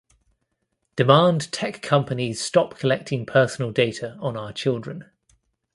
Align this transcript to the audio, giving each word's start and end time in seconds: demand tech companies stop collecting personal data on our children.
demand 0.95 1.51
tech 1.51 1.83
companies 1.83 2.41
stop 2.41 2.75
collecting 2.79 3.23
personal 3.23 3.69
data 3.71 4.17
on 4.19 4.35
our 4.35 4.51
children. 4.51 5.05